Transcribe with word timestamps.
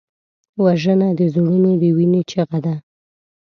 وژنه 0.63 1.09
د 1.19 1.21
زړونو 1.33 1.71
د 1.81 1.83
وینې 1.97 2.21
چیغه 2.29 2.59
ده 2.65 2.75